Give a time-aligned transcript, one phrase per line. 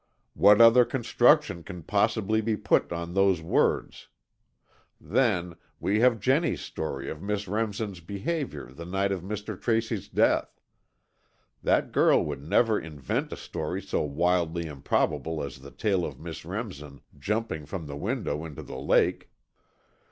[0.33, 4.07] What other construction can possibly be put on those words?
[4.99, 9.61] Then, we have Jennie's story of Miss Remsen's behaviour the night of Mr.
[9.61, 10.59] Tracy's death.
[11.61, 16.45] That girl would never invent a story so wildly improbable as the tale of Miss
[16.45, 19.29] Remsen jumping from the window into the lake."